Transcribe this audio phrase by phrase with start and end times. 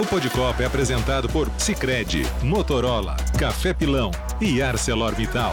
[0.00, 5.52] O Podcopa é apresentado por Sicredi, Motorola, Café Pilão e ArcelorMittal.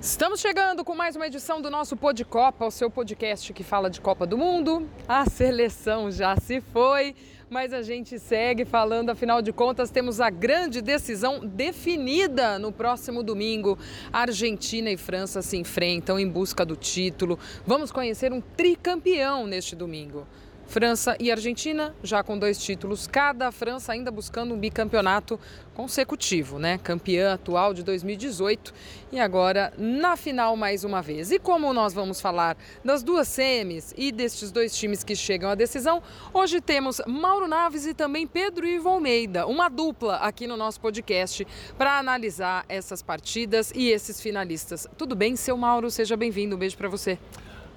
[0.00, 3.88] Estamos chegando com mais uma edição do nosso Pod Copa, o seu podcast que fala
[3.88, 4.90] de Copa do Mundo.
[5.06, 7.14] A seleção já se foi,
[7.48, 13.22] mas a gente segue falando, afinal de contas, temos a grande decisão definida no próximo
[13.22, 13.78] domingo.
[14.12, 17.38] Argentina e França se enfrentam em busca do título.
[17.66, 20.26] Vamos conhecer um tricampeão neste domingo.
[20.66, 25.38] França e Argentina, já com dois títulos cada, a França ainda buscando um bicampeonato
[25.74, 26.78] consecutivo, né?
[26.78, 28.74] Campeã atual de 2018
[29.12, 31.30] e agora na final mais uma vez.
[31.30, 35.54] E como nós vamos falar das duas semis e destes dois times que chegam à
[35.54, 36.02] decisão,
[36.32, 41.46] hoje temos Mauro Naves e também Pedro Ivo Almeida, uma dupla aqui no nosso podcast
[41.78, 44.86] para analisar essas partidas e esses finalistas.
[44.98, 45.90] Tudo bem, seu Mauro?
[45.90, 46.56] Seja bem-vindo.
[46.56, 47.18] Um beijo para você.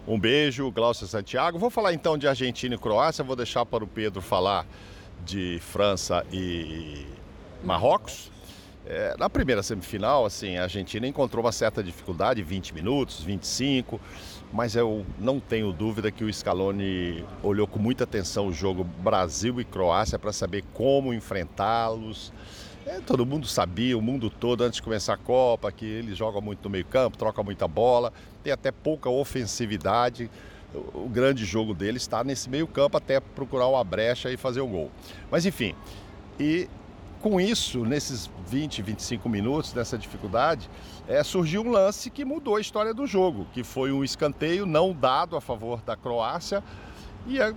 [0.08, 1.60] Um beijo, Glaucio Santiago.
[1.60, 4.66] Vou falar então de Argentina e Croácia, vou deixar para o Pedro falar
[5.26, 7.06] de França e
[7.64, 8.32] Marrocos.
[8.86, 14.02] É, na primeira semifinal, assim, a Argentina encontrou uma certa dificuldade, 20 minutos, 25,
[14.52, 19.62] mas eu não tenho dúvida que o Scaloni olhou com muita atenção o jogo Brasil
[19.62, 22.34] e Croácia para saber como enfrentá-los.
[22.90, 26.42] É, todo mundo sabia, o mundo todo, antes de começar a Copa, que eles jogam
[26.42, 30.28] muito no meio campo, trocam muita bola, tem até pouca ofensividade.
[30.74, 34.68] O, grande jogo deles está nesse meio campo até procurar uma brecha e fazer o
[34.68, 34.90] gol.
[35.30, 35.76] Mas enfim,
[36.40, 36.68] e
[37.22, 40.68] com isso, nesses 20, 25 minutos dessa dificuldade,
[41.08, 44.94] é, surgiu um lance que mudou a história do jogo, que foi um escanteio não
[44.94, 46.64] dado a favor da Croácia
[47.28, 47.54] e a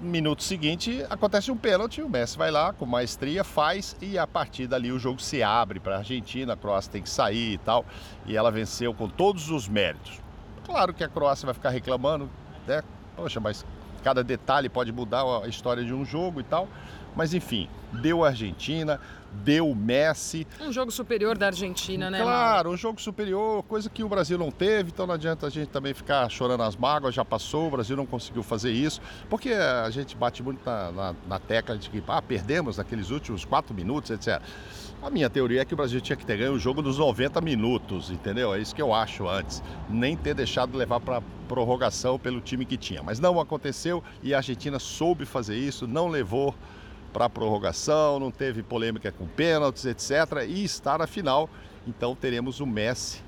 [0.00, 4.66] minuto seguinte acontece um pênalti, o Messi vai lá com maestria, faz e a partir
[4.66, 7.84] dali o jogo se abre para a Argentina, a Croácia tem que sair e tal,
[8.26, 10.20] e ela venceu com todos os méritos.
[10.64, 12.30] Claro que a Croácia vai ficar reclamando,
[12.66, 12.82] né?
[13.16, 13.64] Poxa, mas
[14.00, 16.68] cada detalhe pode mudar a história de um jogo e tal.
[17.14, 19.00] Mas enfim, deu a Argentina,
[19.32, 20.46] deu o Messi.
[20.60, 22.20] Um jogo superior da Argentina, né?
[22.20, 25.68] Claro, um jogo superior, coisa que o Brasil não teve, então não adianta a gente
[25.68, 29.90] também ficar chorando as mágoas, já passou, o Brasil não conseguiu fazer isso, porque a
[29.90, 34.10] gente bate muito na, na, na tecla de que ah, perdemos naqueles últimos quatro minutos,
[34.10, 34.40] etc.
[35.02, 37.40] A minha teoria é que o Brasil tinha que ter ganho o jogo dos 90
[37.40, 38.52] minutos, entendeu?
[38.52, 39.62] É isso que eu acho antes.
[39.88, 43.02] Nem ter deixado levar para prorrogação pelo time que tinha.
[43.02, 46.54] Mas não aconteceu e a Argentina soube fazer isso, não levou
[47.14, 50.44] para prorrogação, não teve polêmica com pênaltis, etc.
[50.46, 51.48] E está na final.
[51.88, 53.22] Então teremos o Messi,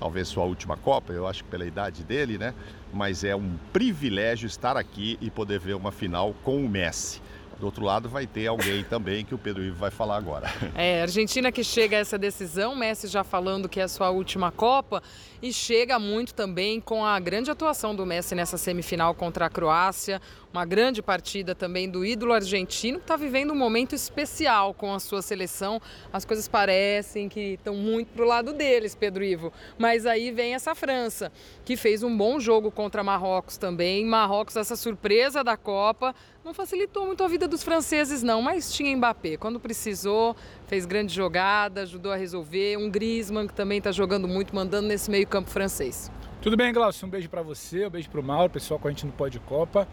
[0.00, 2.54] talvez sua última Copa, eu acho que pela idade dele, né?
[2.94, 7.20] Mas é um privilégio estar aqui e poder ver uma final com o Messi.
[7.58, 10.48] Do outro lado vai ter alguém também que o Pedro Ivo vai falar agora.
[10.76, 14.52] É, Argentina que chega a essa decisão, Messi já falando que é a sua última
[14.52, 15.02] Copa
[15.42, 20.20] e chega muito também com a grande atuação do Messi nessa semifinal contra a Croácia,
[20.52, 25.00] uma grande partida também do ídolo argentino que está vivendo um momento especial com a
[25.00, 25.80] sua seleção.
[26.12, 29.52] As coisas parecem que estão muito pro lado deles, Pedro Ivo.
[29.76, 31.30] Mas aí vem essa França,
[31.64, 34.04] que fez um bom jogo contra Marrocos também.
[34.04, 36.14] Marrocos, essa surpresa da Copa,
[36.44, 39.36] não facilitou muito a vida dos franceses, não, mas tinha Mbappé.
[39.36, 40.36] Quando precisou,
[40.66, 42.76] fez grande jogada, ajudou a resolver.
[42.76, 46.10] Um Griezmann que também está jogando muito, mandando nesse meio-campo francês.
[46.40, 47.06] Tudo bem, Glaucio?
[47.06, 49.26] Um beijo para você, um beijo para o Mauro, pessoal com a gente no Pó
[49.26, 49.88] de Copa.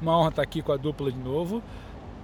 [0.00, 1.60] Uma honra estar aqui com a dupla de novo.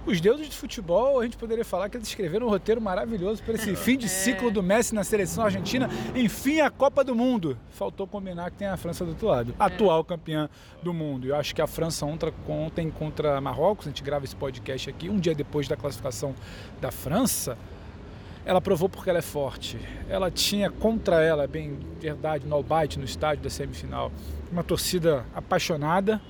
[0.05, 3.55] Os deuses de futebol, a gente poderia falar que eles escreveram um roteiro maravilhoso para
[3.55, 5.89] esse fim de ciclo do Messi na seleção argentina.
[6.13, 7.57] Enfim, a Copa do Mundo.
[7.71, 10.47] Faltou combinar que tem a França do outro lado, atual campeã
[10.83, 11.25] do mundo.
[11.25, 15.17] Eu acho que a França ontem contra Marrocos, a gente grava esse podcast aqui, um
[15.17, 16.35] dia depois da classificação
[16.79, 17.57] da França,
[18.45, 19.79] ela provou porque ela é forte.
[20.07, 24.11] Ela tinha contra ela, é bem verdade, no Albaite, no estádio da semifinal,
[24.51, 26.21] uma torcida apaixonada,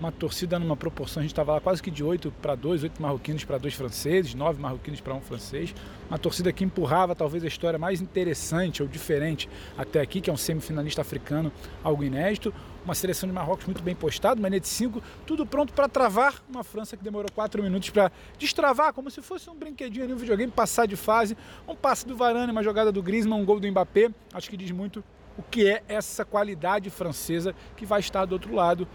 [0.00, 3.00] uma torcida numa proporção, a gente estava lá quase que de 8 para 2, 8
[3.00, 5.74] marroquinos para 2 franceses, 9 marroquinos para um francês.
[6.08, 10.32] Uma torcida que empurrava talvez a história mais interessante ou diferente até aqui, que é
[10.32, 12.52] um semifinalista africano, algo inédito.
[12.84, 16.62] Uma seleção de Marrocos muito bem postada, uma de 5, tudo pronto para travar uma
[16.62, 20.52] França que demorou 4 minutos para destravar, como se fosse um brinquedinho ali, um videogame,
[20.52, 21.34] passar de fase.
[21.66, 24.10] Um passe do Varane, uma jogada do Griezmann, um gol do Mbappé.
[24.34, 25.02] Acho que diz muito
[25.38, 28.86] o que é essa qualidade francesa que vai estar do outro lado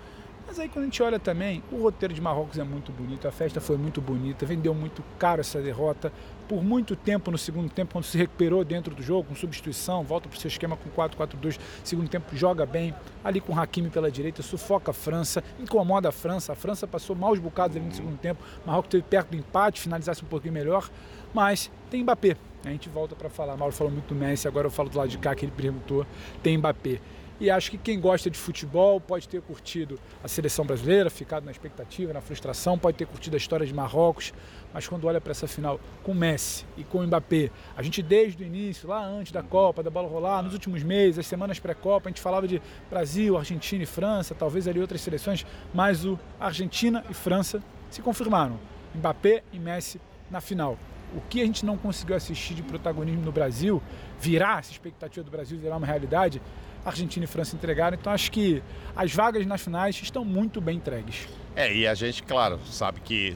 [0.50, 3.32] mas aí quando a gente olha também, o roteiro de Marrocos é muito bonito, a
[3.32, 6.12] festa foi muito bonita, vendeu muito caro essa derrota.
[6.48, 10.28] Por muito tempo no segundo tempo, quando se recuperou dentro do jogo, com substituição, volta
[10.28, 14.10] para o seu esquema com 4-4-2, segundo tempo joga bem, ali com o Hakimi pela
[14.10, 16.54] direita, sufoca a França, incomoda a França.
[16.54, 20.24] A França passou maus bocados ali no segundo tempo, Marrocos teve perto do empate, finalizasse
[20.24, 20.90] um pouquinho melhor,
[21.32, 22.36] mas tem Mbappé.
[22.66, 25.10] A gente volta para falar, Mauro falou muito do Messi, agora eu falo do lado
[25.10, 26.08] de cá que ele perguntou,
[26.42, 27.00] tem Mbappé.
[27.40, 31.52] E acho que quem gosta de futebol pode ter curtido a seleção brasileira, ficado na
[31.52, 34.34] expectativa, na frustração, pode ter curtido a história de Marrocos,
[34.74, 38.46] mas quando olha para essa final com Messi e com Mbappé, a gente desde o
[38.46, 42.12] início, lá antes da Copa, da bola rolar, nos últimos meses, as semanas pré-Copa, a
[42.12, 47.14] gente falava de Brasil, Argentina e França, talvez ali outras seleções, mas o Argentina e
[47.14, 48.60] França se confirmaram.
[48.94, 50.78] Mbappé e Messi na final.
[51.16, 53.82] O que a gente não conseguiu assistir de protagonismo no Brasil,
[54.20, 56.42] virar essa expectativa do Brasil virar uma realidade,
[56.86, 57.98] Argentina e França entregaram.
[58.00, 58.62] Então acho que
[58.96, 61.28] as vagas nas finais estão muito bem entregues.
[61.56, 63.36] É, e a gente, claro, sabe que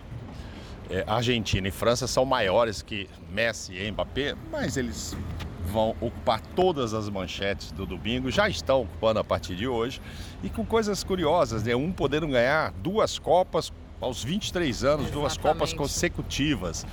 [0.89, 5.17] é, Argentina e França são maiores que Messi e Mbappé, mas eles
[5.65, 10.01] vão ocupar todas as manchetes do domingo, já estão ocupando a partir de hoje,
[10.43, 11.75] e com coisas curiosas, né?
[11.75, 13.71] Um podendo ganhar duas Copas
[14.03, 15.13] aos 23 anos, Exatamente.
[15.13, 16.85] duas Copas consecutivas.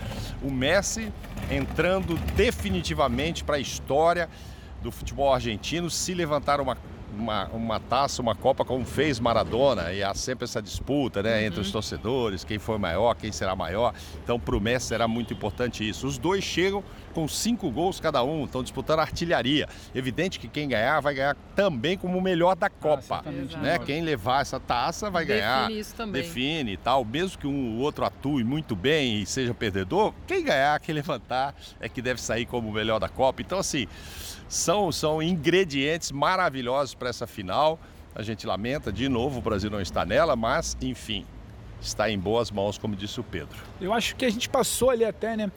[0.43, 1.13] O Messi
[1.51, 4.29] entrando definitivamente para a história
[4.83, 6.77] do futebol argentino, se levantar uma
[7.13, 11.61] uma, uma taça, uma Copa como fez Maradona, e há sempre essa disputa né, entre
[11.61, 11.73] os uhum.
[11.73, 13.95] torcedores, quem foi maior, quem será maior.
[14.23, 16.07] Então, para o Messi será muito importante isso.
[16.07, 19.69] Os dois chegam com cinco gols cada um, estão disputando artilharia.
[19.95, 23.23] Evidente que quem ganhar vai ganhar também como o melhor da Copa.
[23.25, 23.79] Ah, né?
[23.79, 25.71] Quem levar essa taça vai Define ganhar.
[25.71, 26.23] Isso também.
[26.23, 27.05] Define e tal.
[27.05, 31.89] Mesmo que um outro atue muito bem e seja perdedor, quem ganhar, quem levantar é
[31.89, 33.43] que deve sair como o melhor da Copa.
[33.43, 33.87] Então, assim,
[34.49, 37.79] são, são ingredientes maravilhosos para essa final.
[38.15, 41.25] A gente lamenta, de novo, o Brasil não está nela, mas, enfim,
[41.81, 43.57] está em boas mãos, como disse o Pedro.
[43.81, 45.51] Eu acho que a gente passou ali até, né?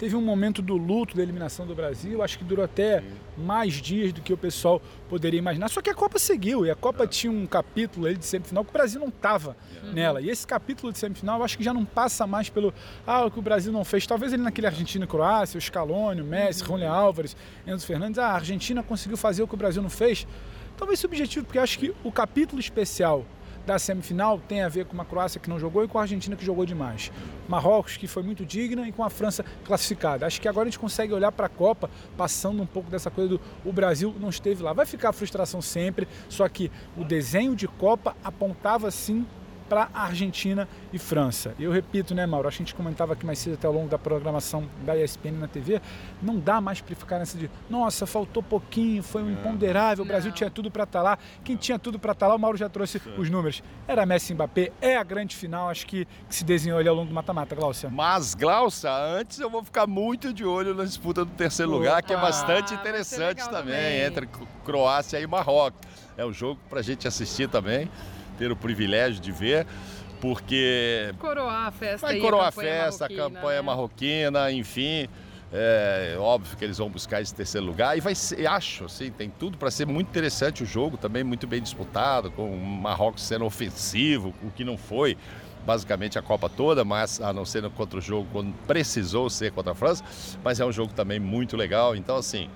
[0.00, 3.04] Teve um momento do luto da eliminação do Brasil, acho que durou até
[3.36, 4.80] mais dias do que o pessoal
[5.10, 5.68] poderia imaginar.
[5.68, 7.06] Só que a Copa seguiu e a Copa é.
[7.06, 9.54] tinha um capítulo de semifinal que o Brasil não estava
[9.84, 9.92] uhum.
[9.92, 10.22] nela.
[10.22, 12.72] E esse capítulo de semifinal acho que já não passa mais pelo
[13.06, 14.06] ah, o que o Brasil não fez.
[14.06, 16.70] Talvez ele naquele Argentina e Croácia, o Scaloni, o Messi, uhum.
[16.70, 17.36] Rony Álvares,
[17.66, 20.26] Enzo Fernandes, ah, a Argentina conseguiu fazer o que o Brasil não fez.
[20.78, 23.26] Talvez subjetivo, porque acho que o capítulo especial
[23.70, 26.34] da semifinal tem a ver com uma Croácia que não jogou e com a Argentina
[26.34, 27.12] que jogou demais.
[27.48, 30.26] Marrocos, que foi muito digna, e com a França classificada.
[30.26, 33.30] Acho que agora a gente consegue olhar para a Copa passando um pouco dessa coisa
[33.30, 34.72] do o Brasil não esteve lá.
[34.72, 39.24] Vai ficar a frustração sempre, só que o desenho de Copa apontava sim
[39.70, 41.54] para Argentina e França.
[41.56, 42.48] Eu repito, né, Mauro?
[42.48, 45.80] A gente comentava aqui mais cedo até ao longo da programação da ESPN na TV.
[46.20, 49.32] Não dá mais para ficar nessa de, nossa, faltou pouquinho, foi um é.
[49.32, 51.18] imponderável, o Brasil tinha tudo para estar tá lá.
[51.44, 53.14] Quem tinha tudo para estar tá lá, o Mauro já trouxe Sim.
[53.16, 53.62] os números.
[53.86, 56.94] Era Messi e Mbappé, é a grande final, acho que, que se desenhou ali ao
[56.96, 57.88] longo do mata-mata, Glaucia.
[57.88, 62.12] Mas, Glaucia, antes eu vou ficar muito de olho na disputa do terceiro lugar, que
[62.12, 64.28] é bastante interessante também, também, entre
[64.64, 65.78] Croácia e Marrocos.
[66.16, 67.88] É um jogo para a gente assistir também
[68.40, 69.66] ter o privilégio de ver,
[70.18, 71.14] porque.
[71.18, 72.06] Coroar a festa.
[72.06, 73.62] Vai coroar a, festa, a campanha né?
[73.62, 75.06] marroquina, enfim.
[75.52, 79.28] É óbvio que eles vão buscar esse terceiro lugar e vai ser, acho, assim, tem
[79.28, 83.44] tudo para ser muito interessante o jogo, também muito bem disputado, com o Marrocos sendo
[83.44, 85.18] ofensivo, o que não foi
[85.66, 89.72] basicamente a Copa toda, mas a não ser contra o jogo quando precisou ser contra
[89.72, 90.04] a França,
[90.42, 92.48] mas é um jogo também muito legal, então assim,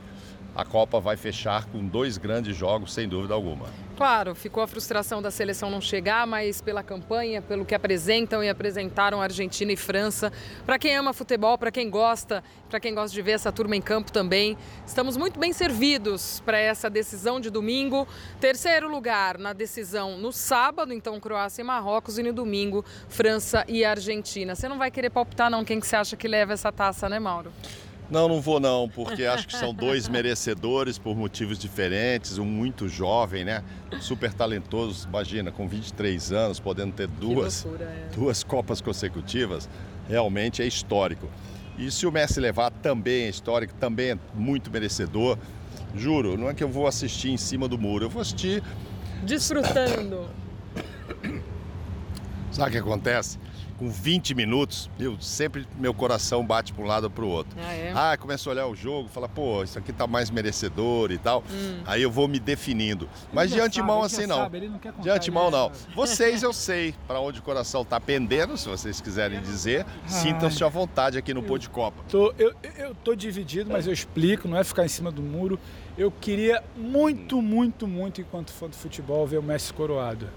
[0.55, 3.67] a Copa vai fechar com dois grandes jogos, sem dúvida alguma.
[3.97, 8.49] Claro, ficou a frustração da seleção não chegar, mas pela campanha, pelo que apresentam e
[8.49, 10.33] apresentaram Argentina e França.
[10.67, 13.81] Para quem ama futebol, para quem gosta, para quem gosta de ver essa turma em
[13.81, 18.07] campo também, estamos muito bem servidos para essa decisão de domingo.
[18.41, 23.85] Terceiro lugar na decisão no sábado, então Croácia e Marrocos, e no domingo França e
[23.85, 24.55] Argentina.
[24.57, 27.21] Você não vai querer palpitar não quem que você acha que leva essa taça, né,
[27.21, 27.53] Mauro?
[28.11, 32.87] Não, não vou não, porque acho que são dois merecedores por motivos diferentes, um muito
[32.87, 33.65] jovem, né?
[34.01, 38.15] Super talentoso, imagina, com 23 anos, podendo ter duas, loucura, é.
[38.15, 39.69] duas Copas consecutivas,
[40.07, 41.29] realmente é histórico.
[41.79, 45.39] E se o Messi levar, também é histórico, também é muito merecedor.
[45.95, 48.63] Juro, não é que eu vou assistir em cima do muro, eu vou assistir...
[49.25, 50.29] Desfrutando.
[52.53, 53.39] Sabe o que acontece?
[53.79, 57.57] Com 20 minutos, eu sempre meu coração bate para um lado ou para o outro.
[57.59, 57.93] Ah, é?
[57.95, 61.43] ah, começo a olhar o jogo, fala, pô, isso aqui tá mais merecedor e tal.
[61.51, 61.83] Hum.
[61.85, 63.09] Aí eu vou me definindo.
[63.33, 64.37] Mas de antemão sabe, assim não.
[64.37, 65.73] Sabe, não de antemão não.
[65.95, 69.85] Vocês eu sei para onde o coração tá pendendo, se vocês quiserem dizer.
[70.07, 72.03] Sintam-se à vontade aqui no Pô de Copa.
[72.09, 75.59] Tô, eu, eu tô dividido, mas eu explico, não é ficar em cima do muro.
[75.97, 80.29] Eu queria muito, muito, muito, enquanto fã do futebol, ver o Messi coroado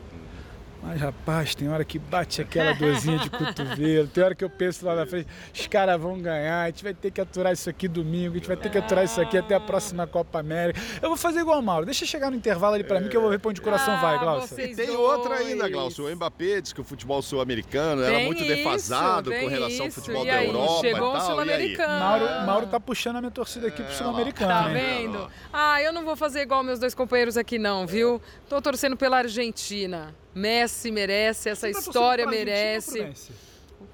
[0.81, 4.85] Mas, rapaz, tem hora que bate aquela dorzinha de cotovelo, tem hora que eu penso
[4.85, 7.87] lá na frente, os caras vão ganhar, a gente vai ter que aturar isso aqui
[7.89, 10.79] domingo, a gente vai ter que aturar isso aqui até a próxima Copa América.
[11.01, 13.21] Eu vou fazer igual o Mauro, deixa chegar no intervalo ali pra mim que eu
[13.21, 14.55] vou ver pra onde o coração Ah, vai, Glaucio.
[14.55, 14.99] vocês Tem dois.
[14.99, 16.05] outra ainda, Glaucio.
[16.07, 19.91] O Mbappé diz que o futebol sul-americano era Tem muito isso, defasado com relação ao
[19.91, 21.13] futebol E da aí, Europa chegou e tal.
[21.13, 21.25] E aí?
[21.25, 21.99] sul-americano.
[21.99, 25.07] Mauro, Mauro tá puxando a minha torcida aqui pro Sul-Americano, Tá hein?
[25.11, 25.27] vendo?
[25.51, 28.21] Ah, eu não vou fazer igual meus dois companheiros aqui não, viu?
[28.47, 30.15] Tô torcendo pela Argentina.
[30.37, 33.07] Messi merece, essa tá história Argentina merece.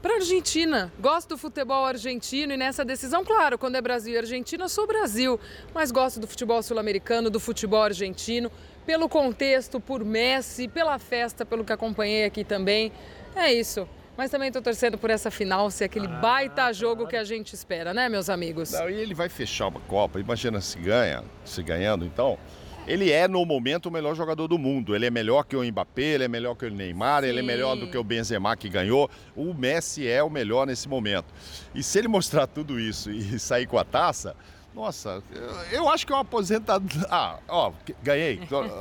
[0.02, 0.92] Pra Argentina.
[1.00, 4.86] Gosto do futebol argentino e nessa decisão, claro, quando é Brasil e Argentina, eu sou
[4.86, 5.40] Brasil.
[5.74, 8.52] Mas gosto do futebol sul-americano, do futebol argentino,
[8.86, 12.92] pelo contexto, por Messi, pela festa, pelo que acompanhei aqui também.
[13.34, 13.88] É isso.
[14.18, 17.54] Mas também tô torcendo por essa final ser aquele Ah, baita jogo que a gente
[17.54, 18.72] espera, né, meus amigos?
[18.72, 20.20] Não, e ele vai fechar uma Copa.
[20.20, 22.38] Imagina se ganha, se ganhando, então.
[22.86, 24.94] Ele é, no momento, o melhor jogador do mundo.
[24.94, 27.48] Ele é melhor que o Mbappé, ele é melhor que o Neymar, ele é Sim.
[27.48, 29.10] melhor do que o Benzema que ganhou.
[29.36, 31.28] O Messi é o melhor nesse momento.
[31.74, 34.36] E se ele mostrar tudo isso e sair com a taça,
[34.76, 35.22] nossa,
[35.72, 37.04] eu- acho que é uma aposentadoria.
[37.16, 38.40] Ah, ó, ganhei.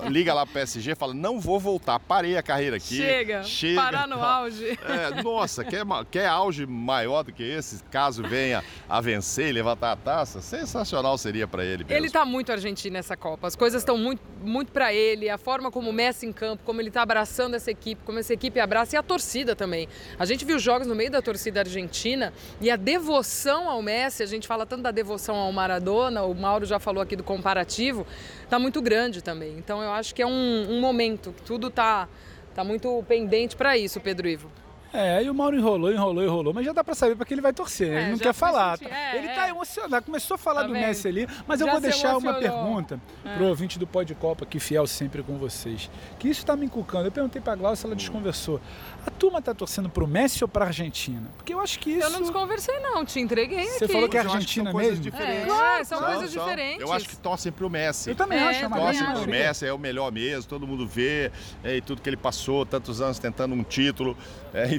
[0.09, 2.97] Liga lá pro PSG, fala: não vou voltar, parei a carreira aqui.
[2.97, 3.43] Chega,
[3.77, 4.79] parar no auge.
[4.89, 7.83] É, nossa, quer, quer auge maior do que esse?
[7.91, 11.93] Caso venha a vencer e levantar a taça, sensacional seria para ele mesmo.
[11.93, 13.47] Ele tá muito argentino nessa Copa.
[13.47, 15.29] As coisas estão muito, muito para ele.
[15.29, 18.33] A forma como o Messi em campo, como ele tá abraçando essa equipe, como essa
[18.33, 19.89] equipe abraça e a torcida também.
[20.19, 24.27] A gente viu jogos no meio da torcida argentina e a devoção ao Messi, a
[24.27, 28.07] gente fala tanto da devoção ao Maradona, o Mauro já falou aqui do comparativo,
[28.49, 29.57] tá muito grande também.
[29.59, 32.09] Então eu acho que é um, um momento, tudo tá,
[32.55, 34.62] tá muito pendente para isso, Pedro Ivo.
[34.93, 37.41] É, aí o Mauro enrolou, enrolou, enrolou, mas já dá pra saber pra que ele
[37.41, 37.97] vai torcer, né?
[37.97, 38.77] É, ele não quer falar.
[38.77, 39.35] sentir- é, ele é.
[39.35, 40.73] tá emocionado, começou a falar Tá do?
[40.75, 42.39] Messi ali, mas eu Já vou se deixar uma emocionou.
[42.39, 42.43] É.
[42.43, 43.01] pergunta
[43.37, 45.91] pro ouvinte do Pode Copa, que fiel sempre com vocês.
[46.19, 47.07] Que isso tá me inculcando.
[47.07, 48.61] Eu perguntei pra Glaucia, ela desconversou.
[49.07, 51.23] A turma tá torcendo pro Messi ou pra Argentina?
[51.37, 52.03] Porque eu acho que isso.
[52.07, 53.93] Eu não desconversei não, te entreguei Você aqui.
[53.95, 54.97] falou que é eu Argentina mesmo?
[55.03, 55.43] diferentes.
[55.43, 56.45] É, claro, são coisas são.
[56.45, 56.81] diferentes.
[56.83, 58.11] Eu acho que torcem pro Messi.
[58.11, 59.27] Eu também É, acho, é uma Torcem pro.
[59.29, 61.33] Messi, é o melhor mesmo, todo mundo vê
[61.65, 64.17] é, e tudo que ele passou, tantos anos tentando um título.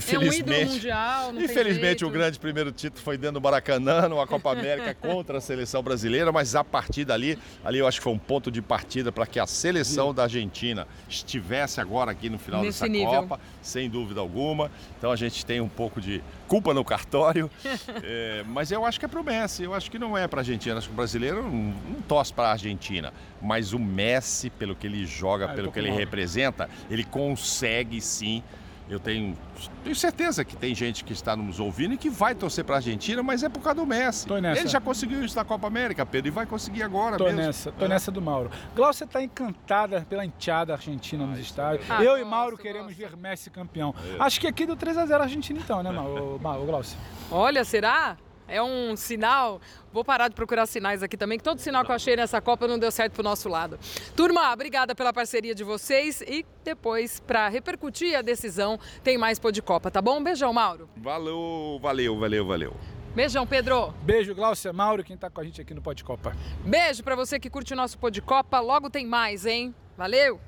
[0.08, 0.72] É, É um ídolo infelizmente.
[0.74, 5.38] mundial, não Infelizmente, o grande primeiro título foi dentro do Maracanã, numa Copa América contra
[5.38, 8.62] a seleção brasileira, mas a partir dali, ali eu acho que foi um ponto de
[8.62, 13.22] partida para que a seleção da Argentina estivesse agora aqui no final Nesse dessa nível.
[13.24, 14.70] Copa, sem dúvida alguma.
[14.98, 17.50] Então a gente tem um pouco de culpa no cartório,
[18.04, 20.42] É, mas eu acho que é pro Messi, eu acho que não é para a
[20.42, 24.76] Argentina, acho que o brasileiro não, não torce para a Argentina, mas o Messi, pelo
[24.76, 28.44] que ele joga, Ah, pelo que ele representa, ele consegue sim
[28.90, 29.36] eu tenho,
[29.84, 32.78] tenho certeza que tem gente que está nos ouvindo e que vai torcer para a
[32.78, 34.28] Argentina, mas é por causa do Messi.
[34.28, 34.60] Tô nessa.
[34.62, 37.40] Ele já conseguiu isso na Copa América, Pedro, e vai conseguir agora Tô mesmo.
[37.40, 37.88] nessa, tô É.
[37.88, 38.52] nessa do Mauro.
[38.76, 41.90] Glaucia tá encantada pela enteada argentina nos estádios.
[41.90, 43.96] Ah, eu e Mauro queremos ver Messi campeão.
[44.20, 44.24] É.
[44.24, 46.98] Acho que aqui do 3x0 Argentina então, né, Mauro, Mauro Glaucia?
[47.32, 48.18] Olha, será?
[48.48, 49.62] É um sinal.
[49.92, 52.68] Vou parar de procurar sinais aqui também, que todo sinal que eu achei nessa Copa
[52.68, 53.80] não deu certo pro nosso lado.
[54.16, 59.52] Turma, obrigada pela parceria de vocês e depois, para repercutir a decisão, tem mais Pô
[59.52, 60.20] de Copa, tá bom?
[60.20, 60.90] Um beijão, Mauro.
[60.98, 62.74] Valeu, valeu, valeu, valeu.
[63.16, 63.94] Beijão, Pedro.
[64.02, 66.36] Beijo, Glaucia, Mauro, quem tá com a gente aqui no Pode Copa.
[66.66, 68.60] Beijo para você que curte o nosso Pô de Copa.
[68.60, 69.74] Logo tem mais, hein?
[69.96, 70.40] Valeu!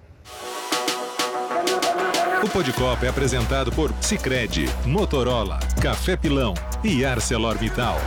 [2.44, 7.98] O Pô de Copa é apresentado por Sicredi, Motorola, Café Pilão e ArcelorMittal.